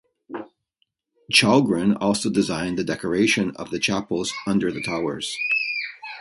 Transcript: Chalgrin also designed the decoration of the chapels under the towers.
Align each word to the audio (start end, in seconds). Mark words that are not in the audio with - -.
Chalgrin 1.31 1.95
also 2.01 2.31
designed 2.31 2.79
the 2.79 2.83
decoration 2.83 3.51
of 3.57 3.69
the 3.69 3.77
chapels 3.77 4.33
under 4.47 4.71
the 4.71 4.81
towers. 4.81 5.37